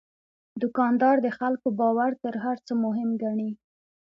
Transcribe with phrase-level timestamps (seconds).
[0.61, 3.51] دوکاندار د خلکو باور تر هر څه مهم ګڼي.